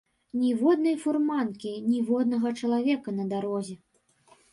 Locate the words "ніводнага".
1.91-2.53